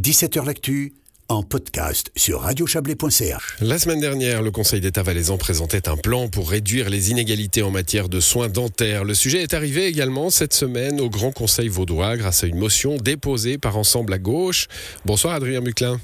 [0.00, 0.94] 17h L'actu
[1.28, 3.56] en podcast sur radiochablais.ch.
[3.60, 7.70] La semaine dernière, le Conseil d'État valaisan présentait un plan pour réduire les inégalités en
[7.70, 9.04] matière de soins dentaires.
[9.04, 12.96] Le sujet est arrivé également cette semaine au Grand Conseil vaudois grâce à une motion
[12.96, 14.68] déposée par Ensemble à gauche.
[15.04, 16.00] Bonsoir Adrien Muclin.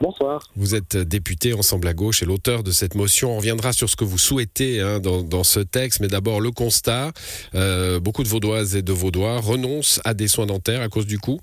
[0.00, 0.48] Bonsoir.
[0.54, 3.32] Vous êtes député Ensemble à gauche et l'auteur de cette motion.
[3.32, 7.10] On reviendra sur ce que vous souhaitez hein, dans, ce texte, mais d'abord le constat.
[7.56, 11.18] Euh, beaucoup de Vaudoises et de Vaudois renoncent à des soins dentaires à cause du
[11.18, 11.40] coût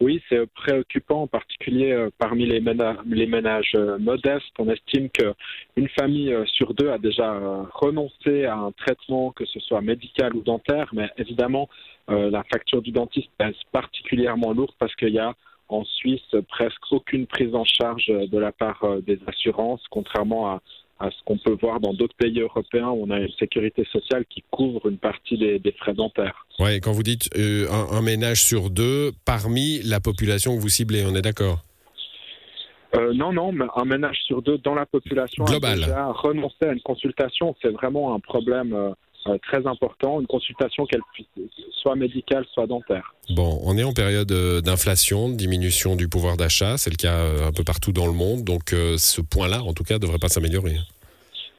[0.00, 4.54] oui, c'est préoccupant, en particulier euh, parmi les, ménages, euh, modestes.
[4.58, 7.38] On estime qu'une famille euh, sur deux a déjà
[7.74, 11.68] renoncé à un traitement, que ce soit médical ou dentaire, mais évidemment,
[12.08, 15.32] la facture du dentiste est particulièrement lourde parce qu'il y a
[15.68, 20.60] en Suisse presque aucune prise en charge de la part des assurances, contrairement à,
[21.00, 24.24] à ce qu'on peut voir dans d'autres pays européens où on a une sécurité sociale
[24.28, 26.46] qui couvre une partie des, frais dentaires.
[26.58, 31.04] Oui, quand vous dites euh, un, ménage sur deux parmi la population que vous ciblez,
[31.06, 31.60] on est d'accord?
[32.96, 35.84] Euh, non, non, mais un ménage sur deux dans la population Global.
[35.84, 37.56] a renoncé à une consultation.
[37.62, 41.28] C'est vraiment un problème euh, très important, une consultation qu'elle puisse
[41.80, 43.14] soit médicale, soit dentaire.
[43.30, 44.30] Bon, on est en période
[44.62, 48.44] d'inflation, de diminution du pouvoir d'achat, c'est le cas un peu partout dans le monde,
[48.44, 50.76] donc ce point-là, en tout cas, ne devrait pas s'améliorer.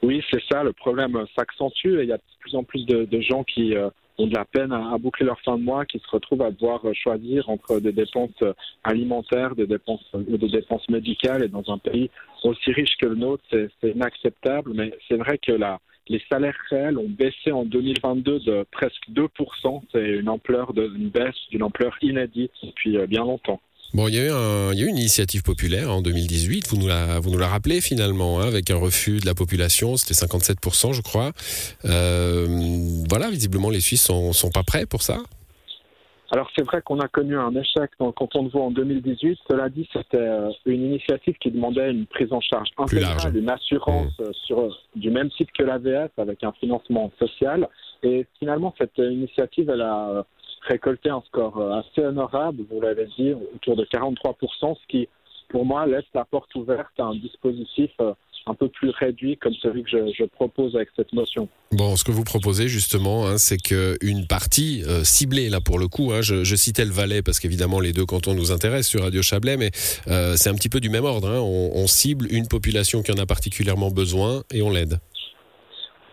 [0.02, 3.20] Oui, c'est ça, le problème s'accentue et il y a de plus en plus de,
[3.20, 3.74] gens qui
[4.18, 6.82] ont de la peine à, boucler leur fin de mois, qui se retrouvent à devoir
[6.92, 8.42] choisir entre des dépenses
[8.82, 12.10] alimentaires, des dépenses, des dépenses médicales et dans un pays
[12.42, 15.78] aussi riche que le nôtre, c'est inacceptable, mais c'est vrai que la,
[16.08, 19.82] les salaires réels ont baissé en 2022 de presque 2%.
[19.92, 23.60] C'est une ampleur de, une baisse d'une ampleur inédite depuis euh, bien longtemps.
[23.94, 26.88] Bon, il y, a eu il y a une initiative populaire en 2018, vous nous
[26.88, 30.94] la, vous nous la rappelez finalement, hein, avec un refus de la population, c'était 57%
[30.94, 31.32] je crois.
[31.84, 32.46] Euh,
[33.10, 35.18] voilà, visiblement les Suisses sont, sont pas prêts pour ça
[36.32, 39.38] alors c'est vrai qu'on a connu un échec dans le canton de Vaud en 2018.
[39.50, 44.18] Cela dit, c'était euh, une initiative qui demandait une prise en charge intégrale, une assurance
[44.18, 44.22] mmh.
[44.22, 47.68] euh, sur, du même type que l'AVS avec un financement social.
[48.02, 50.24] Et finalement, cette initiative, elle a
[50.66, 55.08] récolté un score assez honorable, vous l'avez dit, autour de 43%, ce qui,
[55.48, 57.90] pour moi, laisse la porte ouverte à un dispositif
[58.46, 61.48] un peu plus réduit comme celui que je, propose avec cette motion.
[61.72, 65.88] Bon, ce que vous proposez justement, hein, c'est qu'une partie euh, ciblée, là pour le
[65.88, 69.22] coup, hein, je, citais le Valais parce qu'évidemment les deux cantons nous intéressent sur Radio
[69.22, 69.70] Chablais, mais
[70.08, 71.28] euh, c'est un petit peu du même ordre.
[71.28, 71.40] Hein.
[71.40, 74.98] on, cible une population qui en a particulièrement besoin et on l'aide.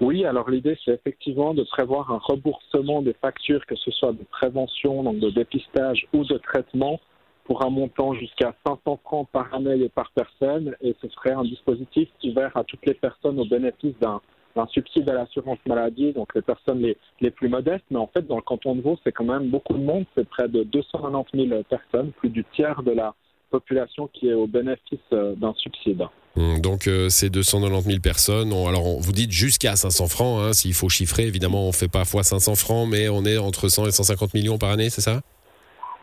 [0.02, 4.24] Oui, alors l'idée c'est effectivement de prévoir un remboursement des factures, que ce soit de
[4.32, 7.02] prévention, donc de dépistage ou de traitement,
[7.44, 10.76] pour un montant jusqu'à 500 francs par année et par personne.
[10.82, 14.22] Et ce serait un dispositif ouvert à toutes les personnes au bénéfice d'un
[14.68, 17.86] subside à l'assurance maladie, donc les personnes les, les, plus modestes.
[17.92, 20.06] Mais en fait, dans le canton de Vaud, c'est quand même beaucoup de monde.
[20.16, 23.16] C'est près de 290 000 personnes, plus du tiers de la
[23.50, 26.06] population qui est au bénéfice euh, d'un subside.
[26.40, 30.74] Hum, donc euh, ces 290 000 personnes, alors vous dites jusqu'à 500 francs, hein, s'il
[30.74, 33.88] faut chiffrer, évidemment on ne fait pas fois 500 francs, mais on est entre 100
[33.88, 35.20] et 150 millions par année, c'est ça?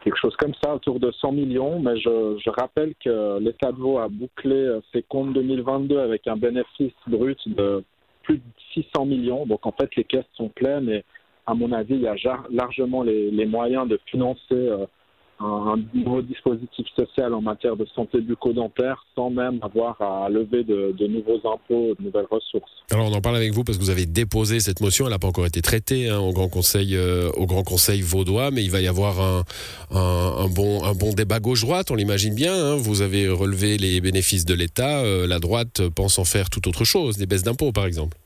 [0.05, 1.81] Quelque chose comme ça, autour de 100 millions.
[1.81, 6.37] Mais je, rappelle que l'État de Vaud a bouclé euh, ses comptes 2022 avec un
[6.37, 7.83] bénéfice brut de
[8.23, 8.43] plus de
[8.75, 9.47] 600 millions.
[9.47, 11.03] Donc en fait, les caisses sont pleines et
[11.47, 12.15] à mon avis, il y a
[12.51, 14.87] largement les, moyens de financer euh,
[15.41, 21.07] un, nouveau dispositif social en matière de santé bucco-dentaire sans même avoir à lever de,
[21.07, 22.71] nouveaux impôts, de nouvelles ressources.
[22.91, 25.19] Alors on en parle avec vous parce que vous avez déposé cette motion, elle n'a
[25.19, 28.71] pas encore été traitée hein, au Grand Conseil, euh, au Grand Conseil vaudois, mais il
[28.71, 29.45] va y avoir
[29.91, 32.55] un, bon débat gauche-droite, on l'imagine bien.
[32.55, 32.77] Hein.
[32.77, 36.85] Vous avez relevé les bénéfices de l'État, euh, la droite pense en faire tout autre
[36.85, 38.17] chose, des baisses d'impôts par exemple.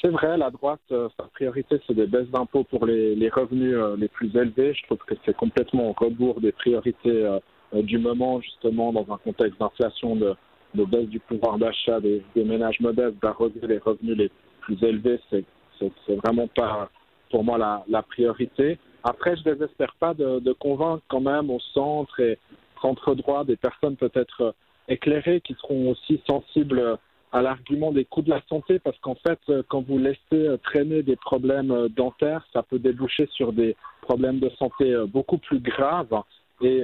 [0.00, 3.74] C'est vrai, la droite, euh, sa priorité, c'est des baisses d'impôts pour les, les revenus
[3.74, 4.72] euh, les plus élevés.
[4.72, 7.40] Je trouve que c'est complètement au rebours des priorités euh,
[7.82, 10.36] du moment, justement, dans un contexte d'inflation, de,
[10.74, 15.18] de, baisse du pouvoir d'achat des, des, ménages modestes, d'arroser les revenus les plus élevés.
[15.30, 15.44] C'est,
[15.80, 16.90] c'est, vraiment pas,
[17.30, 18.78] pour moi, la, la, priorité.
[19.02, 22.38] Après, je ne désespère pas de, de, convaincre quand même au centre et
[22.80, 24.54] centre droit des personnes peut-être
[24.86, 26.98] éclairées qui seront aussi sensibles
[27.32, 30.56] à l'argument des coûts de la santé parce qu'en fait, euh, quand vous laissez euh,
[30.56, 35.60] traîner des problèmes euh, dentaires, ça peut déboucher sur des problèmes de santé beaucoup plus
[35.60, 36.22] graves.
[36.62, 36.82] Et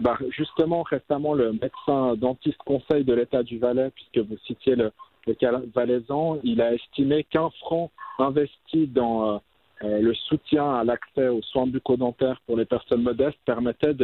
[0.00, 4.92] bah, justement, récemment, le médecin dentiste conseil de l'État du Valais, puisque vous citiez le,
[5.34, 9.42] cas valaisan, il a estimé qu'un franc investi dans
[9.82, 13.96] le soutien à l'accès aux soins bucco-dentaires pour les personnes modestes permettait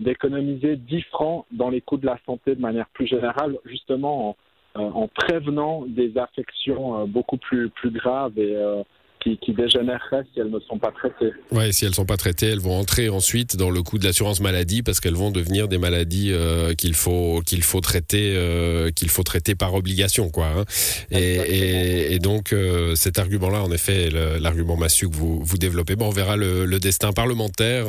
[0.00, 4.36] d'économiser 10 francs dans les coûts de la santé de manière plus générale, justement en,
[4.74, 8.82] en prévenant des affections euh, beaucoup plus, plus graves et, euh,
[9.20, 11.32] qui, qui dégénéreraient si elles ne sont pas traitées.
[11.52, 14.40] Ouais, si elles sont pas traitées, elles vont entrer ensuite dans le coût de l'assurance
[14.40, 19.08] maladie parce qu'elles vont devenir des maladies euh, qu'il faut qu'il faut traiter euh, qu'il
[19.08, 20.46] faut traiter par obligation, quoi.
[20.46, 20.64] Hein.
[21.10, 25.96] Et, et, et, donc euh, cet argument-là, en effet, l'argument massu que vous vous développez.
[25.96, 27.86] Bon, on verra le, le destin parlementaire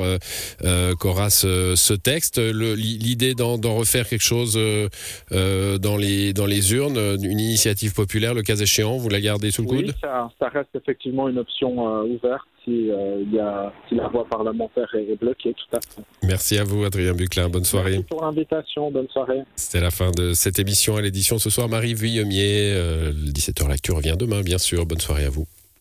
[0.99, 2.39] qu'aura ce, ce, texte.
[2.39, 4.59] L'idée d'en refaire quelque chose
[5.31, 9.63] dans les dans les urnes, une initiative populaire, le cas échéant, vous la gardez sous
[9.63, 9.95] le oui, coude?
[10.01, 14.25] Ça, ça reste effectivement une option euh, ouverte si, euh, y a, si la voie
[14.25, 16.01] parlementaire est, bloquée, tout à fait.
[16.23, 17.49] Merci à vous, Adrien Buclin.
[17.49, 17.91] Bonne soirée.
[17.91, 18.91] Merci pour l'invitation.
[18.91, 19.41] Bonne soirée.
[19.55, 21.67] C'était la fin de cette émission à l'édition ce soir.
[21.69, 24.85] Marie Vuillemier, euh, le 17h L'actu revient demain, bien sûr.
[24.85, 25.45] Bonne soirée à vous.